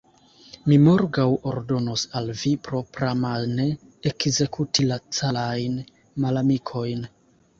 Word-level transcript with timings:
Mi 0.69 0.77
morgaŭ 0.85 1.25
ordonos 1.51 2.05
al 2.19 2.31
vi 2.43 2.53
propramane 2.69 3.67
ekzekuti 4.13 4.87
la 4.93 4.99
carajn 5.19 5.77
malamikojn. 6.25 7.05